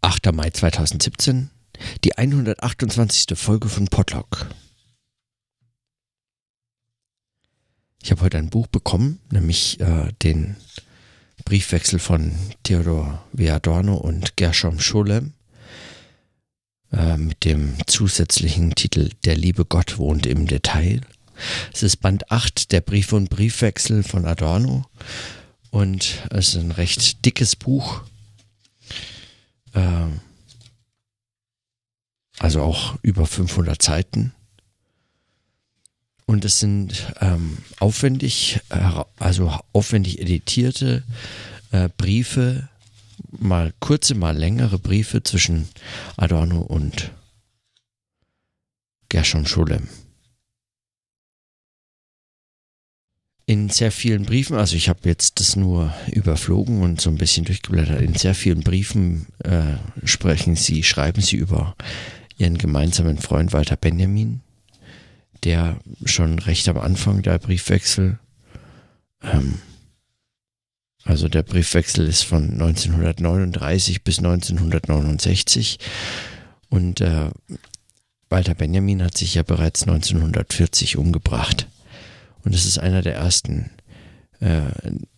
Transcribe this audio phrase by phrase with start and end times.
[0.00, 0.32] 8.
[0.32, 1.50] Mai 2017,
[2.04, 3.36] die 128.
[3.36, 4.46] Folge von Podlog.
[8.02, 10.56] Ich habe heute ein Buch bekommen, nämlich äh, den
[11.44, 12.32] Briefwechsel von
[12.62, 13.50] Theodor W.
[13.50, 15.32] Adorno und Gershom Scholem
[16.92, 21.00] äh, mit dem zusätzlichen Titel Der liebe Gott wohnt im Detail.
[21.72, 24.84] Es ist Band 8 der Briefe und Briefwechsel von Adorno
[25.70, 28.02] und es ist ein recht dickes Buch
[29.78, 30.08] äh,
[32.38, 34.32] also auch über 500 Seiten.
[36.26, 38.60] Und es sind ähm, aufwendig,
[39.18, 41.02] also aufwendig editierte
[41.72, 42.68] äh, Briefe,
[43.30, 45.68] mal kurze, mal längere Briefe zwischen
[46.16, 47.12] Adorno und
[49.08, 49.88] Gershon Scholem.
[53.48, 57.46] In sehr vielen Briefen, also ich habe jetzt das nur überflogen und so ein bisschen
[57.46, 61.74] durchgeblättert, in sehr vielen Briefen äh, sprechen sie, schreiben sie über
[62.36, 64.42] ihren gemeinsamen Freund Walter Benjamin,
[65.44, 68.18] der schon recht am Anfang der Briefwechsel,
[69.22, 69.54] ähm,
[71.04, 75.78] also der Briefwechsel ist von 1939 bis 1969
[76.68, 77.30] und äh,
[78.28, 81.66] Walter Benjamin hat sich ja bereits 1940 umgebracht.
[82.48, 83.68] Und es ist einer der ersten,
[84.40, 84.62] äh,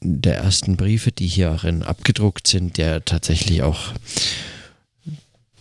[0.01, 3.93] der ersten Briefe, die hierin abgedruckt sind, der tatsächlich auch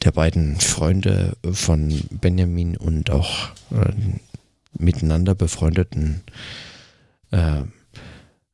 [0.02, 3.94] der beiden Freunde von Benjamin und auch äh,
[4.80, 6.24] miteinander befreundeten
[7.30, 7.62] äh,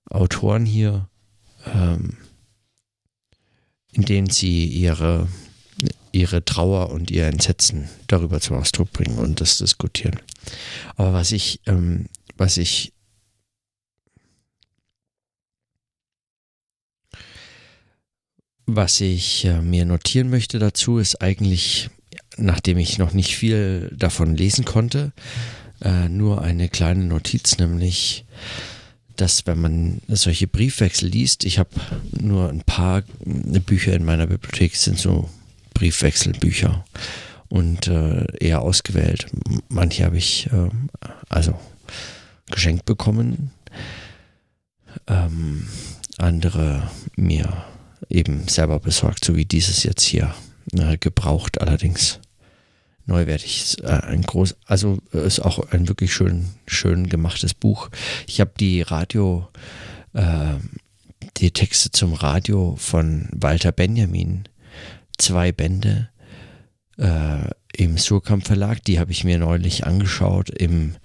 [0.09, 1.07] Autoren hier,
[1.73, 2.17] ähm,
[3.93, 5.29] in denen sie ihre,
[6.11, 10.19] ihre Trauer und ihr Entsetzen darüber zum Ausdruck bringen und das diskutieren.
[10.97, 12.91] Aber was ich, ähm, was ich
[18.67, 21.89] Was ich äh, mir notieren möchte dazu ist eigentlich,
[22.37, 25.11] nachdem ich noch nicht viel davon lesen konnte,
[25.81, 28.25] äh, nur eine kleine Notiz, nämlich,
[29.15, 31.69] dass wenn man solche Briefwechsel liest, ich habe
[32.19, 35.29] nur ein paar Bücher in meiner Bibliothek, sind so
[35.75, 36.85] Briefwechselbücher
[37.49, 39.27] und äh, eher ausgewählt.
[39.69, 40.69] Manche habe ich äh,
[41.29, 41.59] also
[42.49, 43.51] geschenkt bekommen,
[45.07, 45.67] ähm,
[46.17, 47.65] andere mir
[48.09, 50.33] eben selber besorgt, so wie dieses jetzt hier.
[50.73, 52.19] Äh, gebraucht allerdings.
[53.05, 53.77] Neuwertig.
[53.83, 57.89] Äh, ein groß, also ist auch ein wirklich schön, schön gemachtes Buch.
[58.27, 59.47] Ich habe die Radio,
[60.13, 60.55] äh,
[61.37, 64.45] die Texte zum Radio von Walter Benjamin,
[65.17, 66.09] zwei Bände
[66.97, 70.95] äh, im Surkamp Verlag, die habe ich mir neulich angeschaut im,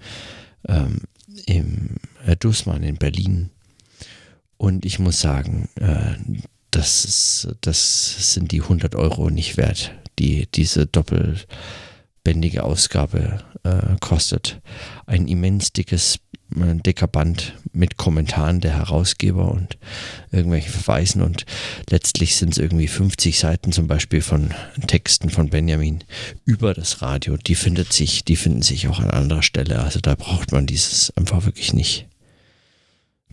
[0.67, 1.01] ähm,
[1.45, 1.97] im
[2.39, 3.51] Dussmann in Berlin.
[4.57, 6.15] Und ich muss sagen, äh,
[6.81, 14.59] das, ist, das sind die 100 Euro nicht wert, die diese doppelbändige Ausgabe äh, kostet.
[15.05, 16.17] Ein immens dickes,
[16.55, 19.77] äh, dicker Band mit Kommentaren der Herausgeber und
[20.31, 21.45] irgendwelchen Verweisen und
[21.87, 24.51] letztlich sind es irgendwie 50 Seiten zum Beispiel von
[24.87, 26.03] Texten von Benjamin
[26.45, 27.37] über das Radio.
[27.37, 29.83] Die findet sich, die finden sich auch an anderer Stelle.
[29.83, 32.07] Also da braucht man dieses einfach wirklich nicht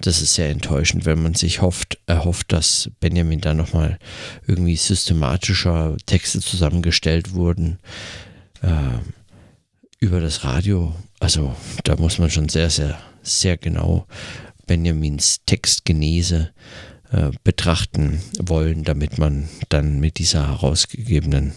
[0.01, 3.99] das ist sehr enttäuschend, wenn man sich hofft, erhofft, dass Benjamin da nochmal
[4.47, 7.79] irgendwie systematischer Texte zusammengestellt wurden
[8.63, 8.99] äh,
[9.99, 10.95] über das Radio.
[11.21, 11.55] Also
[11.85, 14.07] da muss man schon sehr, sehr, sehr genau
[14.67, 16.51] Benjamins Textgenese
[17.11, 21.55] äh, betrachten wollen, damit man dann mit dieser herausgegebenen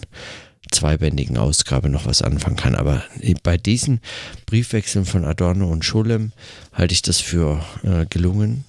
[0.72, 2.74] zweibändigen Ausgabe noch was anfangen kann.
[2.74, 3.04] Aber
[3.42, 4.00] bei diesen
[4.46, 6.32] Briefwechseln von Adorno und Scholem
[6.72, 8.64] halte ich das für äh, gelungen.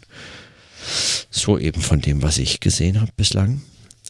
[1.32, 3.62] So eben von dem, was ich gesehen habe bislang.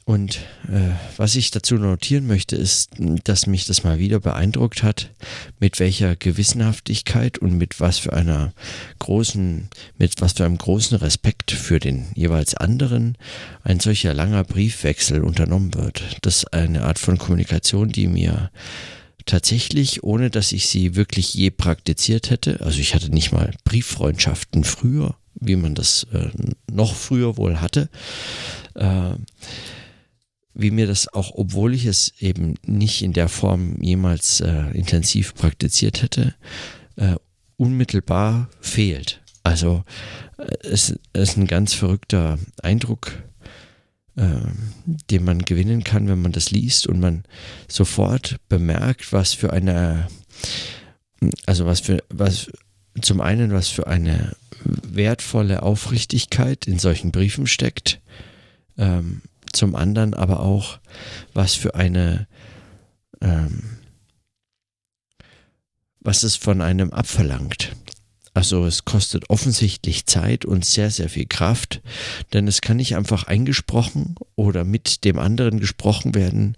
[0.05, 0.37] Und
[0.67, 2.89] äh, was ich dazu notieren möchte, ist,
[3.23, 5.11] dass mich das mal wieder beeindruckt hat,
[5.59, 8.53] mit welcher Gewissenhaftigkeit und mit was für einer
[8.99, 13.17] großen, mit was für einem großen Respekt für den jeweils anderen
[13.63, 16.03] ein solcher langer Briefwechsel unternommen wird.
[16.21, 18.51] Das ist eine Art von Kommunikation, die mir
[19.25, 24.65] tatsächlich, ohne dass ich sie wirklich je praktiziert hätte, also ich hatte nicht mal Brieffreundschaften
[24.65, 26.29] früher, wie man das äh,
[26.69, 27.89] noch früher wohl hatte,
[28.75, 29.11] äh,
[30.53, 35.33] wie mir das auch, obwohl ich es eben nicht in der Form jemals äh, intensiv
[35.33, 36.35] praktiziert hätte,
[36.95, 37.15] äh,
[37.57, 39.21] unmittelbar fehlt.
[39.43, 39.83] Also
[40.37, 43.23] äh, es, es, ist ein ganz verrückter Eindruck,
[44.15, 44.27] äh,
[45.09, 47.23] den man gewinnen kann, wenn man das liest und man
[47.67, 50.07] sofort bemerkt, was für eine,
[51.45, 52.51] also was für, was
[53.01, 58.01] zum einen, was für eine wertvolle Aufrichtigkeit in solchen Briefen steckt.
[58.77, 59.21] Ähm,
[59.53, 60.79] zum anderen aber auch,
[61.33, 62.27] was für eine,
[63.21, 63.77] ähm,
[65.99, 67.75] was es von einem abverlangt.
[68.33, 71.81] Also es kostet offensichtlich Zeit und sehr, sehr viel Kraft,
[72.33, 76.57] denn es kann nicht einfach eingesprochen oder mit dem anderen gesprochen werden,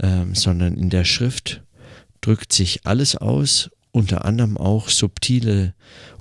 [0.00, 1.62] ähm, sondern in der Schrift
[2.20, 5.74] drückt sich alles aus, unter anderem auch subtile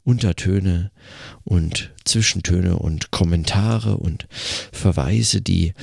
[0.06, 0.92] Untertöne
[1.44, 4.28] und Zwischentöne und Kommentare und
[4.72, 5.74] Verweise, die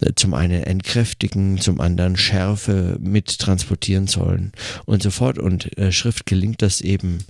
[0.00, 4.52] äh, zum einen entkräftigen, zum anderen Schärfe mit transportieren sollen
[4.84, 5.38] und so fort.
[5.38, 7.24] Und äh, Schrift gelingt das eben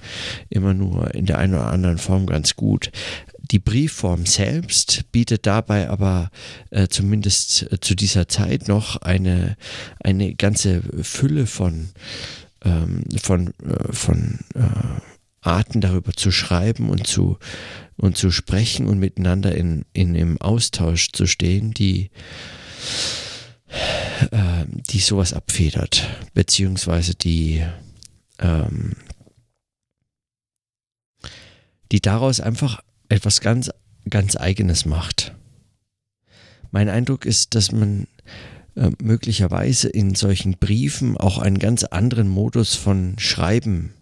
[0.51, 2.91] immer nur in der einen oder anderen Form ganz gut.
[3.53, 6.31] Die Briefform selbst bietet dabei aber
[6.71, 9.57] äh, zumindest äh, zu dieser Zeit noch eine,
[10.03, 11.91] eine ganze Fülle von,
[12.65, 14.41] ähm, von, äh, von
[15.43, 17.39] Arten darüber zu schreiben und zu,
[17.97, 22.11] und zu sprechen und miteinander in, in im Austausch zu stehen, die,
[24.31, 27.65] äh, die sowas abfedert, beziehungsweise die,
[28.39, 28.95] ähm,
[31.91, 33.71] die daraus einfach etwas ganz,
[34.09, 35.35] ganz Eigenes macht.
[36.71, 38.07] Mein Eindruck ist, dass man
[38.77, 43.93] äh, möglicherweise in solchen Briefen auch einen ganz anderen Modus von Schreiben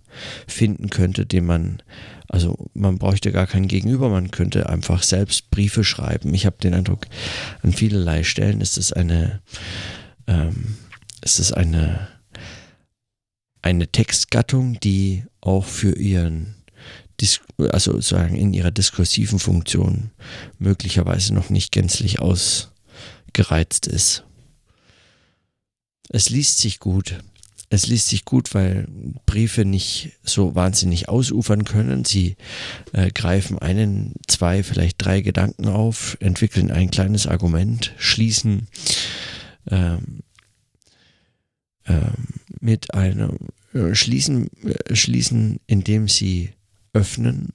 [0.47, 1.83] finden könnte, den man,
[2.29, 6.35] also man bräuchte gar kein Gegenüber, man könnte einfach selbst Briefe schreiben.
[6.35, 7.07] Ich habe den Eindruck,
[7.63, 9.41] an vielerlei Stellen ist es eine,
[10.27, 10.77] ähm,
[11.23, 12.09] ist es eine,
[13.63, 16.55] eine Textgattung, die auch für ihren
[17.71, 20.11] also sozusagen in ihrer diskursiven Funktion
[20.59, 24.25] möglicherweise noch nicht gänzlich ausgereizt ist.
[26.09, 27.19] Es liest sich gut,
[27.73, 28.89] es liest sich gut, weil
[29.27, 32.05] Briefe nicht so wahnsinnig ausufern können.
[32.05, 32.37] Sie
[32.93, 38.67] äh, greifen einen, zwei, vielleicht drei Gedanken auf, entwickeln ein kleines Argument, schließen
[39.71, 40.21] ähm,
[41.87, 42.27] ähm,
[42.61, 43.39] mit einem,
[43.73, 46.51] äh, schließen, äh, schließen, indem sie
[46.93, 47.51] öffnen,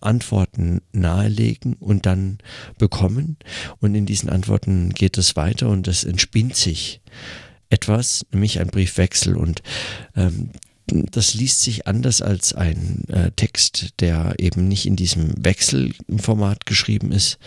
[0.00, 2.38] Antworten nahelegen und dann
[2.78, 3.36] bekommen.
[3.80, 7.00] Und in diesen Antworten geht es weiter und es entspinnt sich
[7.74, 9.36] etwas, nämlich ein Briefwechsel.
[9.36, 9.62] Und
[10.16, 10.50] ähm,
[10.86, 17.12] das liest sich anders als ein äh, Text, der eben nicht in diesem Wechselformat geschrieben
[17.12, 17.38] ist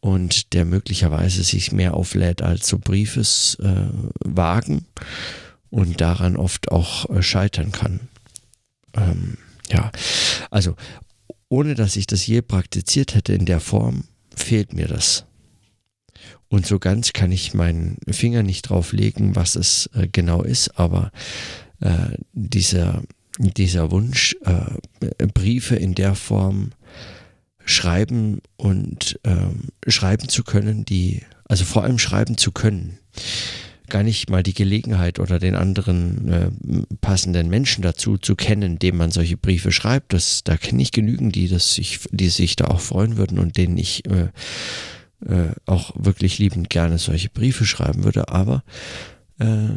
[0.00, 3.88] und der möglicherweise sich mehr auflädt als so Briefes äh,
[4.20, 4.86] wagen
[5.70, 8.00] und daran oft auch äh, scheitern kann.
[8.94, 9.38] Ähm,
[9.70, 9.90] ja,
[10.50, 10.76] also
[11.48, 14.04] ohne dass ich das je praktiziert hätte in der Form,
[14.36, 15.24] fehlt mir das.
[16.54, 20.78] Und so ganz kann ich meinen Finger nicht drauf legen, was es äh, genau ist,
[20.78, 21.10] aber
[21.80, 23.02] äh, dieser,
[23.40, 26.70] dieser Wunsch, äh, Briefe in der Form
[27.64, 33.00] schreiben und ähm, schreiben zu können, die, also vor allem schreiben zu können,
[33.88, 36.50] gar nicht mal die Gelegenheit oder den anderen äh,
[37.00, 40.12] passenden Menschen dazu zu kennen, dem man solche Briefe schreibt.
[40.12, 43.56] Das, da kenne ich genügend, die, das sich, die sich da auch freuen würden und
[43.56, 44.04] denen ich
[45.26, 48.62] äh, auch wirklich liebend gerne solche Briefe schreiben würde, aber,
[49.38, 49.68] äh,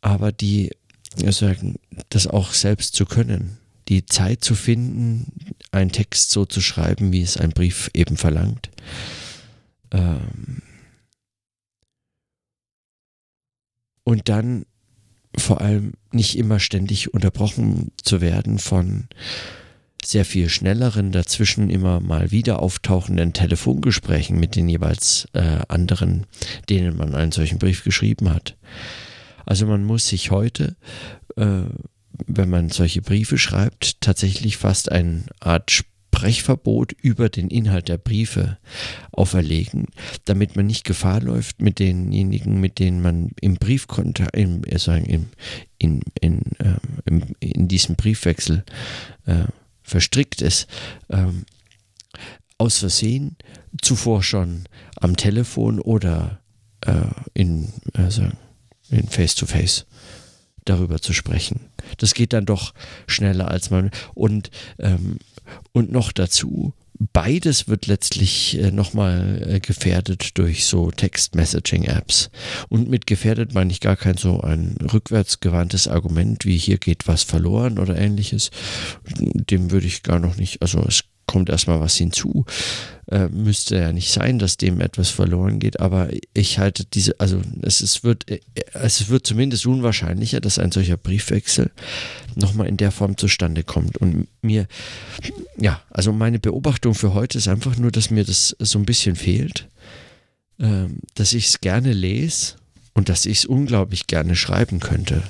[0.00, 0.70] aber die
[1.16, 1.76] sagen,
[2.08, 3.58] das auch selbst zu können,
[3.88, 5.32] die Zeit zu finden,
[5.70, 8.70] einen Text so zu schreiben, wie es ein Brief eben verlangt.
[9.90, 10.62] Ähm
[14.04, 14.66] und dann
[15.36, 19.08] vor allem nicht immer ständig unterbrochen zu werden von
[20.06, 26.26] sehr viel schnelleren, dazwischen immer mal wieder auftauchenden Telefongesprächen mit den jeweils äh, anderen,
[26.68, 28.56] denen man einen solchen Brief geschrieben hat.
[29.46, 30.76] Also man muss sich heute,
[31.36, 31.62] äh,
[32.26, 35.70] wenn man solche Briefe schreibt, tatsächlich fast eine Art
[36.14, 38.58] Sprechverbot über den Inhalt der Briefe
[39.10, 39.88] auferlegen,
[40.24, 45.28] damit man nicht Gefahr läuft, mit denjenigen, mit denen man im Briefkontakt, im, äh, sagen,
[45.78, 48.64] in, in, äh, im, in diesem Briefwechsel
[49.26, 49.44] äh,
[49.84, 50.66] verstrickt ist,
[51.10, 51.44] ähm,
[52.58, 53.36] aus Versehen
[53.80, 54.64] zuvor schon
[54.96, 56.40] am Telefon oder
[56.80, 58.28] äh, in, also
[58.90, 59.86] in Face-to-Face
[60.64, 61.68] darüber zu sprechen.
[61.98, 62.72] Das geht dann doch
[63.06, 63.90] schneller als man.
[64.14, 65.18] Und, ähm,
[65.72, 72.30] und noch dazu beides wird letztlich äh, nochmal äh, gefährdet durch so Text-Messaging-Apps.
[72.68, 77.22] Und mit gefährdet meine ich gar kein so ein rückwärtsgewandtes Argument, wie hier geht was
[77.22, 78.50] verloren oder ähnliches.
[79.10, 82.44] Dem würde ich gar noch nicht, also es kommt erstmal was hinzu.
[83.06, 87.42] Äh, müsste ja nicht sein, dass dem etwas verloren geht, aber ich halte diese, also
[87.60, 88.40] es, es, wird, äh,
[88.72, 91.70] es wird zumindest unwahrscheinlicher, dass ein solcher Briefwechsel
[92.34, 93.98] nochmal in der Form zustande kommt.
[93.98, 94.66] Und mir,
[95.58, 99.16] ja, also meine Beobachtung für heute ist einfach nur, dass mir das so ein bisschen
[99.16, 99.68] fehlt,
[100.58, 102.54] äh, dass ich es gerne lese
[102.94, 105.22] und dass ich es unglaublich gerne schreiben könnte.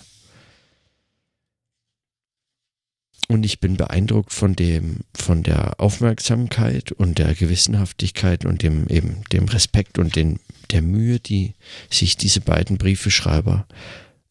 [3.29, 9.25] Und ich bin beeindruckt von dem, von der Aufmerksamkeit und der Gewissenhaftigkeit und dem eben
[9.33, 10.41] dem Respekt und den,
[10.71, 11.55] der Mühe, die
[11.91, 13.67] sich diese beiden Briefeschreiber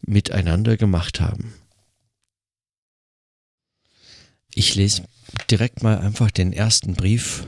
[0.06, 1.54] miteinander gemacht haben.
[4.54, 5.06] Ich lese
[5.50, 7.48] direkt mal einfach den ersten Brief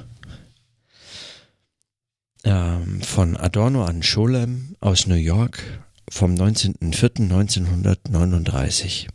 [2.44, 5.62] ähm, von Adorno an Scholem aus New York
[6.10, 9.10] vom 19.04.1939.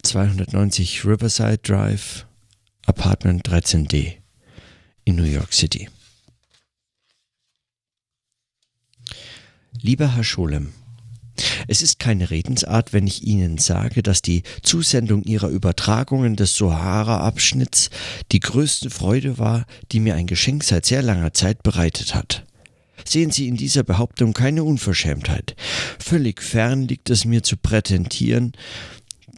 [0.00, 2.26] 290 Riverside Drive,
[2.86, 4.14] Apartment 13D
[5.04, 5.88] in New York City.
[9.80, 10.72] Lieber Herr Scholem,
[11.68, 17.90] es ist keine Redensart, wenn ich Ihnen sage, dass die Zusendung Ihrer Übertragungen des Sahara-Abschnitts
[18.32, 22.44] die größte Freude war, die mir ein Geschenk seit sehr langer Zeit bereitet hat.
[23.04, 25.56] Sehen Sie in dieser Behauptung keine Unverschämtheit.
[25.98, 28.52] Völlig fern liegt es mir zu prätentieren,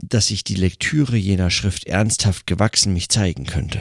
[0.08, 3.80] dass sich die Lektüre jener Schrift ernsthaft gewachsen mich zeigen könnte.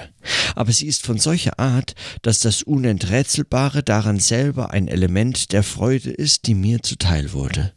[0.55, 6.11] Aber sie ist von solcher Art, dass das Unenträtselbare daran selber ein Element der Freude
[6.11, 7.73] ist, die mir zuteil wurde.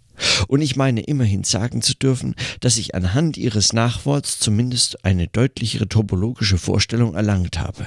[0.49, 5.89] Und ich meine immerhin sagen zu dürfen, dass ich anhand ihres Nachworts zumindest eine deutlichere
[5.89, 7.87] topologische Vorstellung erlangt habe.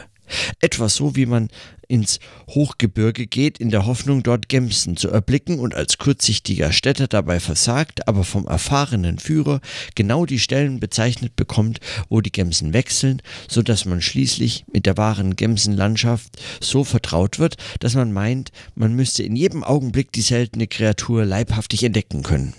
[0.62, 1.50] Etwas so, wie man
[1.90, 2.20] ins
[2.50, 8.08] Hochgebirge geht, in der Hoffnung, dort Gemsen zu erblicken und als kurzsichtiger Städter dabei versagt,
[8.08, 9.60] aber vom erfahrenen Führer
[9.96, 14.98] genau die Stellen bezeichnet bekommt, wo die Gemsen wechseln, so dass man schließlich mit der
[14.98, 20.68] wahren Gemsenlandschaft so vertraut wird, dass man meint, man müsste in jedem Augenblick die seltene
[20.68, 22.54] Kreatur leibhaftig entdecken können.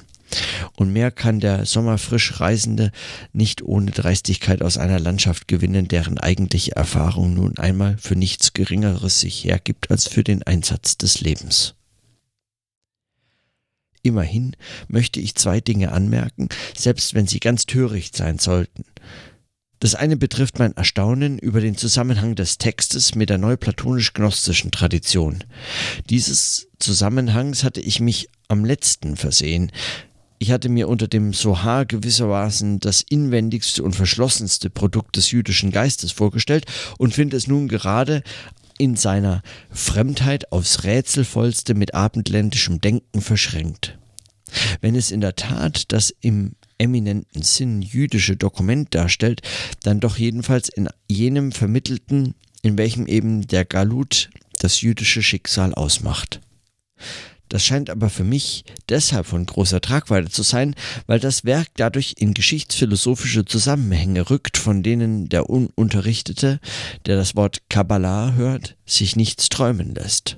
[0.76, 2.92] Und mehr kann der sommerfrisch Reisende
[3.32, 9.20] nicht ohne Dreistigkeit aus einer Landschaft gewinnen, deren eigentliche Erfahrung nun einmal für nichts Geringeres
[9.20, 11.74] sich hergibt als für den Einsatz des Lebens.
[14.02, 14.56] Immerhin
[14.88, 18.84] möchte ich zwei Dinge anmerken, selbst wenn sie ganz töricht sein sollten.
[19.78, 25.42] Das eine betrifft mein Erstaunen über den Zusammenhang des Textes mit der neuplatonisch-gnostischen Tradition.
[26.10, 29.72] Dieses Zusammenhangs hatte ich mich am letzten versehen,
[30.40, 36.12] ich hatte mir unter dem Sohar gewissermaßen das inwendigste und verschlossenste Produkt des jüdischen Geistes
[36.12, 36.64] vorgestellt
[36.96, 38.22] und finde es nun gerade
[38.78, 43.98] in seiner Fremdheit aufs rätselvollste mit abendländischem Denken verschränkt.
[44.80, 49.42] Wenn es in der Tat das im eminenten Sinn jüdische Dokument darstellt,
[49.82, 56.40] dann doch jedenfalls in jenem vermittelten, in welchem eben der Galut das jüdische Schicksal ausmacht.
[57.50, 60.76] Das scheint aber für mich deshalb von großer Tragweite zu sein,
[61.06, 66.60] weil das Werk dadurch in geschichtsphilosophische Zusammenhänge rückt, von denen der Ununterrichtete,
[67.06, 70.36] der das Wort Kabbalah hört, sich nichts träumen lässt.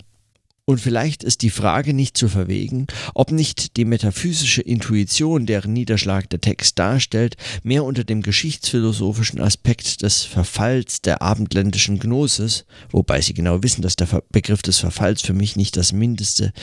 [0.73, 6.31] Und vielleicht ist die Frage nicht zu verwegen, ob nicht die metaphysische Intuition, deren Niederschlag
[6.31, 13.35] der Text darstellt, mehr unter dem geschichtsphilosophischen Aspekt des Verfalls der abendländischen Gnosis, wobei Sie
[13.35, 16.55] genau wissen, dass der Begriff des Verfalls für mich nicht das mindeste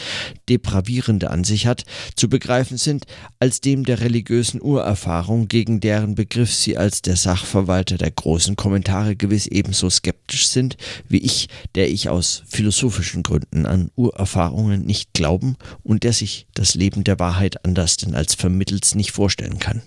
[0.50, 1.86] Depravierende an sich hat,
[2.16, 3.06] zu begreifen sind,
[3.38, 9.16] als dem der religiösen Urerfahrung, gegen deren Begriff Sie als der Sachverwalter der großen Kommentare
[9.16, 15.58] gewiss ebenso skeptisch sind, wie ich, der ich aus philosophischen Gründen an Urerfahrungen nicht glauben
[15.84, 19.82] und der sich das Leben der Wahrheit anders denn als vermittels nicht vorstellen kann.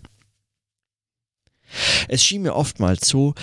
[2.08, 3.34] Es schien mir oftmals so,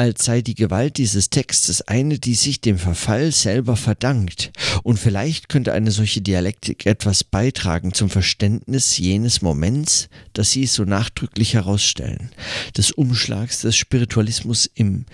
[0.00, 4.50] als sei die Gewalt dieses Textes eine, die sich dem Verfall selber verdankt.
[4.82, 10.84] Und vielleicht könnte eine solche Dialektik etwas beitragen zum Verständnis jenes Moments, das Sie so
[10.84, 12.30] nachdrücklich herausstellen,
[12.78, 15.04] des Umschlags des Spiritualismus im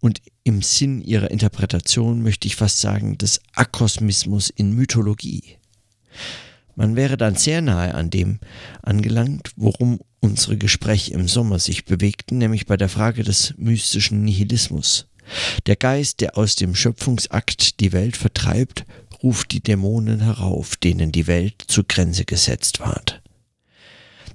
[0.00, 5.56] und im Sinn ihrer Interpretation möchte ich fast sagen des Akosmismus in Mythologie.
[6.76, 8.40] Man wäre dann sehr nahe an dem
[8.82, 15.06] angelangt, worum unsere Gespräche im Sommer sich bewegten, nämlich bei der Frage des mystischen Nihilismus.
[15.66, 18.86] Der Geist, der aus dem Schöpfungsakt die Welt vertreibt,
[19.22, 23.20] ruft die Dämonen herauf, denen die Welt zur Grenze gesetzt ward.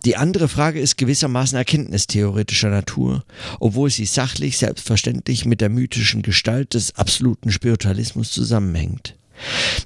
[0.05, 3.25] Die andere Frage ist gewissermaßen erkenntnistheoretischer Natur,
[3.59, 9.15] obwohl sie sachlich selbstverständlich mit der mythischen Gestalt des absoluten Spiritualismus zusammenhängt.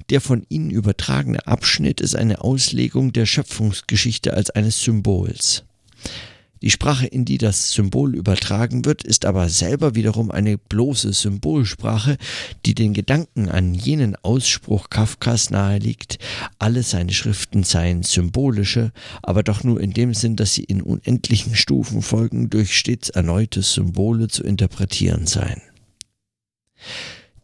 [0.09, 5.63] Der von ihnen übertragene Abschnitt ist eine Auslegung der Schöpfungsgeschichte als eines Symbols.
[6.63, 12.17] Die Sprache, in die das Symbol übertragen wird, ist aber selber wiederum eine bloße Symbolsprache,
[12.65, 16.19] die den Gedanken an jenen Ausspruch Kafkas naheliegt,
[16.59, 21.53] alle seine Schriften seien symbolische, aber doch nur in dem Sinn, dass sie in unendlichen
[21.53, 25.61] Stufen folgen, durch stets erneute Symbole zu interpretieren seien.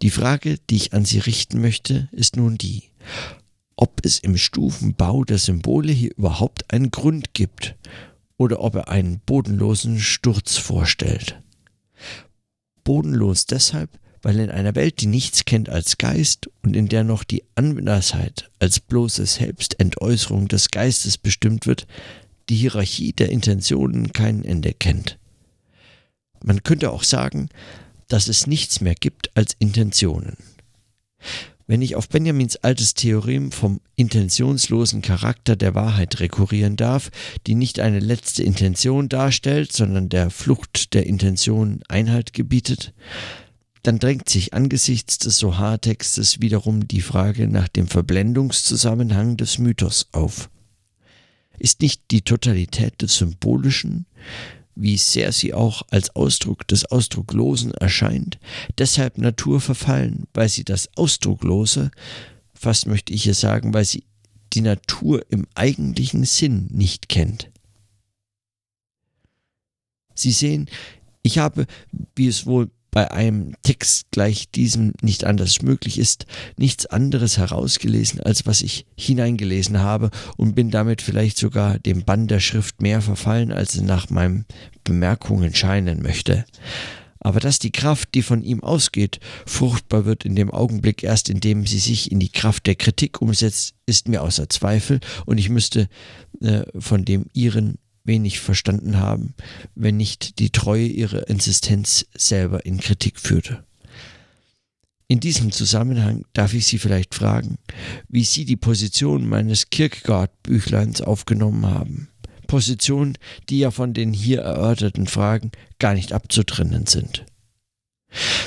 [0.01, 2.83] Die Frage, die ich an Sie richten möchte, ist nun die,
[3.75, 7.75] ob es im Stufenbau der Symbole hier überhaupt einen Grund gibt
[8.39, 11.39] oder ob er einen bodenlosen Sturz vorstellt.
[12.83, 13.91] Bodenlos deshalb,
[14.21, 18.49] weil in einer Welt, die nichts kennt als Geist und in der noch die Andersheit
[18.57, 21.85] als bloße Selbstentäußerung des Geistes bestimmt wird,
[22.47, 25.19] die Hierarchie der Intentionen kein Ende kennt.
[26.41, 27.49] Man könnte auch sagen,
[28.07, 30.37] dass es nichts mehr gibt als Intentionen.
[31.69, 37.11] Wenn ich auf Benjamins altes Theorem vom intentionslosen Charakter der Wahrheit rekurrieren darf,
[37.45, 42.95] die nicht eine letzte Intention darstellt, sondern der Flucht der Intention Einhalt gebietet,
[43.83, 50.49] dann drängt sich angesichts des Sohar-Textes wiederum die Frage nach dem Verblendungszusammenhang des Mythos auf.
[51.59, 54.07] Ist nicht die Totalität des Symbolischen,
[54.75, 58.39] wie sehr sie auch als Ausdruck des Ausdrucklosen erscheint,
[58.77, 61.91] deshalb Natur verfallen, weil sie das Ausdrucklose,
[62.53, 64.03] fast möchte ich es sagen, weil sie
[64.53, 67.51] die Natur im eigentlichen Sinn nicht kennt.
[70.15, 70.69] Sie sehen,
[71.21, 71.65] ich habe,
[72.15, 76.25] wie es wohl bei einem Text gleich diesem nicht anders möglich ist,
[76.57, 82.27] nichts anderes herausgelesen, als was ich hineingelesen habe und bin damit vielleicht sogar dem Bann
[82.27, 84.45] der Schrift mehr verfallen, als es nach meinen
[84.83, 86.45] Bemerkungen scheinen möchte.
[87.21, 91.41] Aber dass die Kraft, die von ihm ausgeht, fruchtbar wird in dem Augenblick erst, in
[91.41, 95.49] dem sie sich in die Kraft der Kritik umsetzt, ist mir außer Zweifel und ich
[95.49, 95.89] müsste
[96.41, 99.33] äh, von dem ihren wenig verstanden haben,
[99.75, 103.63] wenn nicht die Treue ihrer Insistenz selber in Kritik führte.
[105.07, 107.57] In diesem Zusammenhang darf ich Sie vielleicht fragen,
[108.07, 112.09] wie Sie die Position meines Kierkegaard-Büchleins aufgenommen haben.
[112.45, 113.17] Positionen,
[113.49, 117.25] die ja von den hier erörterten Fragen gar nicht abzutrennen sind.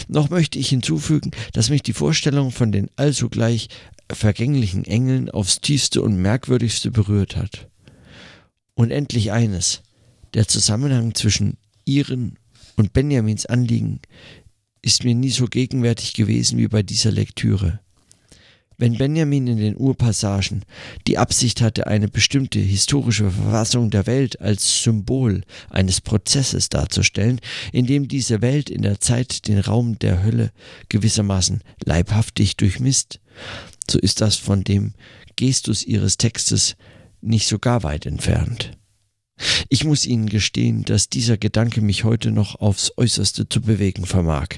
[0.08, 3.68] Noch möchte ich hinzufügen, dass mich die Vorstellung von den allsogleich
[4.10, 7.68] vergänglichen Engeln aufs tiefste und merkwürdigste berührt hat.
[8.74, 9.82] Und endlich eines,
[10.34, 12.38] der Zusammenhang zwischen ihren
[12.76, 14.00] und Benjamins Anliegen
[14.80, 17.80] ist mir nie so gegenwärtig gewesen wie bei dieser Lektüre.
[18.78, 20.64] Wenn Benjamin in den Urpassagen
[21.06, 27.40] die Absicht hatte, eine bestimmte historische Verfassung der Welt als Symbol eines Prozesses darzustellen,
[27.72, 30.50] in dem diese Welt in der Zeit den Raum der Hölle
[30.88, 33.20] gewissermaßen leibhaftig durchmisst,
[33.88, 34.94] so ist das von dem
[35.36, 36.74] Gestus ihres Textes
[37.22, 38.72] nicht so gar weit entfernt.
[39.68, 44.48] Ich muss Ihnen gestehen, dass dieser Gedanke mich heute noch aufs äußerste zu bewegen vermag.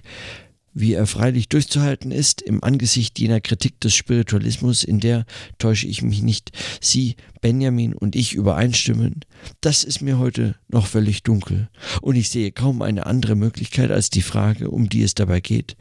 [0.76, 5.24] Wie er freilich durchzuhalten ist im Angesicht jener Kritik des Spiritualismus, in der,
[5.58, 6.50] täusche ich mich nicht,
[6.80, 9.20] Sie, Benjamin und ich übereinstimmen,
[9.60, 11.68] das ist mir heute noch völlig dunkel,
[12.02, 15.76] und ich sehe kaum eine andere Möglichkeit als die Frage, um die es dabei geht,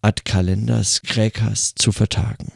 [0.00, 2.52] ad calendas Gräkas zu vertagen.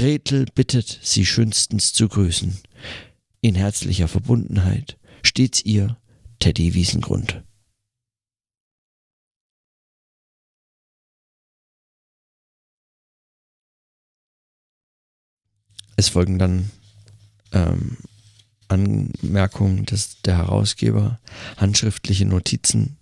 [0.00, 2.58] Gretel bittet, sie schönstens zu grüßen.
[3.42, 5.98] In herzlicher Verbundenheit stets ihr
[6.38, 7.44] Teddy Wiesengrund.
[15.96, 16.70] Es folgen dann
[17.52, 17.98] ähm,
[18.68, 21.20] Anmerkungen des, der Herausgeber,
[21.58, 22.96] handschriftliche Notizen,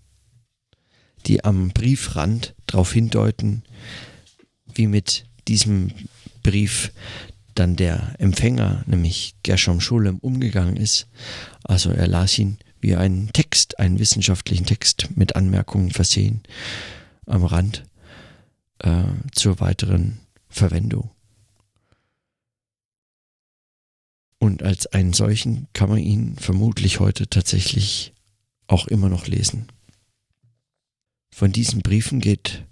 [1.26, 3.62] die am Briefrand darauf hindeuten,
[4.74, 5.92] wie mit diesem
[6.42, 6.92] Brief
[7.54, 11.08] dann der Empfänger, nämlich Gershom Scholem, umgegangen ist.
[11.64, 16.42] Also er las ihn wie einen Text, einen wissenschaftlichen Text mit Anmerkungen versehen
[17.26, 17.84] am Rand
[18.78, 21.10] äh, zur weiteren Verwendung.
[24.38, 28.12] Und als einen solchen kann man ihn vermutlich heute tatsächlich
[28.68, 29.66] auch immer noch lesen.
[31.34, 32.64] Von diesen Briefen geht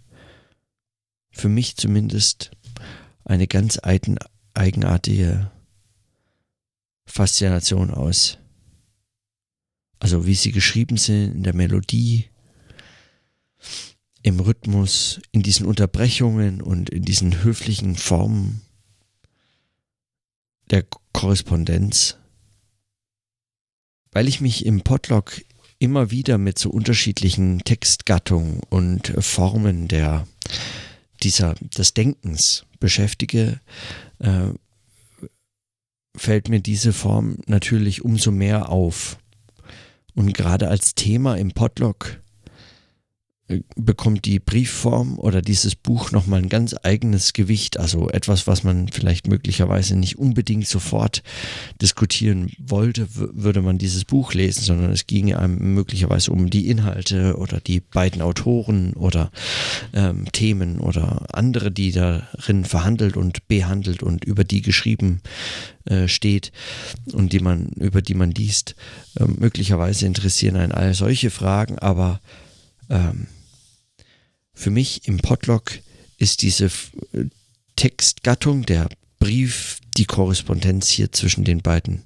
[1.31, 2.53] für mich zumindest
[3.27, 3.79] eine ganz
[4.55, 5.51] eigenartige
[7.07, 8.39] Faszination aus.
[9.99, 12.27] Also wie sie geschrieben sind, in der Melodie,
[14.23, 18.63] im Rhythmus, in diesen Unterbrechungen und in diesen höflichen Formen
[20.71, 22.19] der Korrespondenz.
[24.13, 25.41] Weil ich mich im Podlog
[25.79, 30.27] immer wieder mit so unterschiedlichen Textgattungen und Formen der
[31.23, 33.61] dieser, des Denkens beschäftige,
[34.19, 34.51] äh,
[36.17, 39.19] fällt mir diese Form natürlich umso mehr auf.
[40.15, 42.23] Und gerade als Thema im Podlog
[43.77, 47.79] bekommt die Briefform oder dieses Buch nochmal ein ganz eigenes Gewicht.
[47.79, 51.23] Also etwas, was man vielleicht möglicherweise nicht unbedingt sofort
[51.81, 57.37] diskutieren wollte, würde man dieses Buch lesen, sondern es ginge einem möglicherweise um die Inhalte
[57.37, 59.31] oder die beiden Autoren oder
[59.93, 65.21] ähm, Themen oder andere, die darin verhandelt und behandelt und über die geschrieben
[65.85, 66.51] äh, steht
[67.13, 68.75] und die man, über die man liest.
[69.21, 72.21] Ähm, möglicherweise interessieren einen all solche Fragen, aber
[72.91, 73.29] ähm,
[74.57, 75.79] für mich im Podlog
[76.17, 76.67] ist diese
[77.13, 77.27] äh,
[77.77, 78.89] Textgattung, der
[79.19, 82.05] Brief, die Korrespondenz hier zwischen den beiden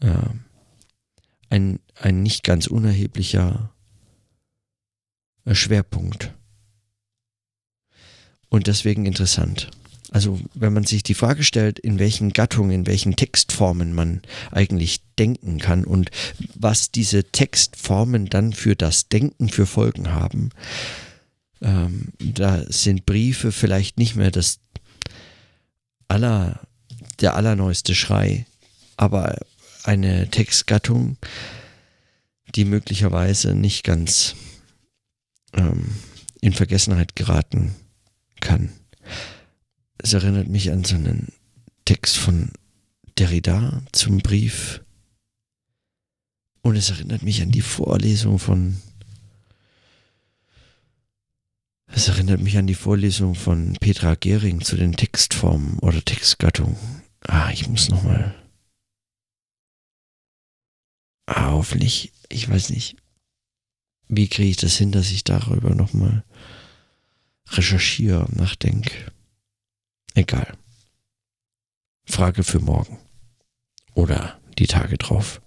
[0.00, 0.14] äh,
[1.50, 3.74] ein, ein nicht ganz unerheblicher
[5.44, 6.32] äh, Schwerpunkt.
[8.48, 9.70] Und deswegen interessant.
[10.12, 15.00] Also wenn man sich die Frage stellt, in welchen Gattungen, in welchen Textformen man eigentlich
[15.18, 16.10] denken kann und
[16.54, 20.50] was diese Textformen dann für das Denken für Folgen haben,
[21.60, 24.60] ähm, da sind Briefe vielleicht nicht mehr das
[26.08, 26.60] aller,
[27.20, 28.46] der allerneueste Schrei,
[28.96, 29.38] aber
[29.84, 31.16] eine Textgattung,
[32.54, 34.34] die möglicherweise nicht ganz
[35.54, 35.96] ähm,
[36.40, 37.74] in Vergessenheit geraten
[38.40, 38.70] kann.
[39.98, 41.32] Es erinnert mich an so einen
[41.84, 42.50] Text von
[43.18, 44.82] Derrida zum Brief
[46.62, 48.76] und es erinnert mich an die Vorlesung von
[51.86, 56.76] Es erinnert mich an die Vorlesung von Petra Gehring zu den Textformen oder Textgattungen.
[57.20, 58.34] Ah, ich muss nochmal.
[61.26, 62.96] Ah, hoffentlich, ich weiß nicht.
[64.08, 66.24] Wie kriege ich das hin, dass ich darüber nochmal
[67.50, 69.12] recherchiere, nachdenke?
[70.14, 70.56] Egal.
[72.04, 72.98] Frage für morgen.
[73.94, 75.40] Oder die Tage drauf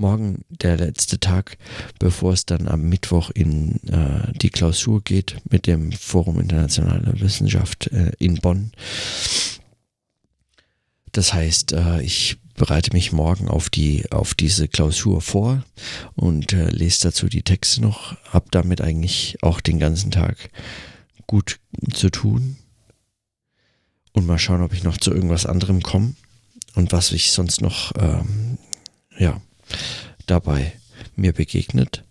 [0.00, 1.58] morgen der letzte Tag,
[1.98, 7.88] bevor es dann am Mittwoch in äh, die Klausur geht mit dem Forum Internationale Wissenschaft
[7.88, 8.72] äh, in Bonn.
[11.12, 15.64] Das heißt, äh, ich bereite mich morgen auf die auf diese Klausur vor
[16.14, 18.16] und äh, lese dazu die Texte noch.
[18.32, 20.50] Hab damit eigentlich auch den ganzen Tag
[21.26, 21.58] gut
[21.92, 22.56] zu tun
[24.12, 26.14] und mal schauen, ob ich noch zu irgendwas anderem komme
[26.74, 28.58] und was ich sonst noch ähm,
[29.18, 29.40] ja
[30.26, 30.72] dabei
[31.16, 32.04] mir begegnet.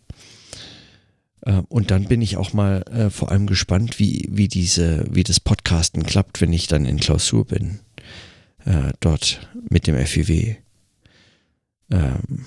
[1.41, 5.23] Äh, und dann bin ich auch mal äh, vor allem gespannt, wie, wie diese, wie
[5.23, 7.79] das Podcasten klappt, wenn ich dann in Klausur bin.
[8.65, 10.55] Äh, dort mit dem FIW.
[11.91, 12.45] Ähm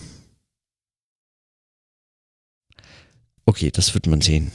[3.47, 4.51] okay, das wird man sehen.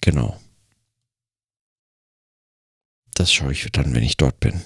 [0.00, 0.40] Genau.
[3.14, 4.60] Das schaue ich dann, wenn ich dort bin.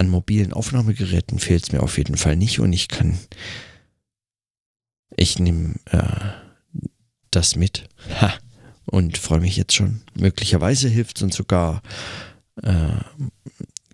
[0.00, 3.18] An mobilen Aufnahmegeräten fehlt es mir auf jeden Fall nicht und ich kann,
[5.14, 6.30] ich nehme äh,
[7.30, 7.86] das mit
[8.18, 8.32] ha,
[8.86, 10.00] und freue mich jetzt schon.
[10.14, 11.82] Möglicherweise hilft es uns sogar,
[12.62, 12.92] äh,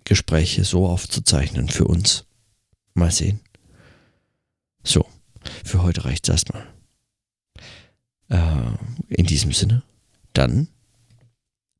[0.05, 2.23] Gespräche so aufzuzeichnen für uns.
[2.93, 3.41] Mal sehen.
[4.85, 5.05] So,
[5.65, 6.65] für heute reicht es erstmal.
[8.29, 8.71] Äh,
[9.09, 9.83] in diesem Sinne,
[10.31, 10.69] dann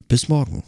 [0.09, 0.65] bis morgen.